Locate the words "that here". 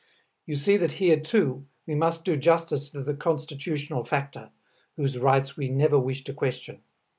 0.77-1.19